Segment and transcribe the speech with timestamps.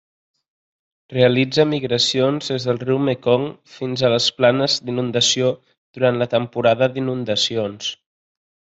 [1.17, 5.55] Realitza migracions des del riu Mekong fins a les planes d'inundació
[5.99, 7.97] durant la temporada d'inundacions.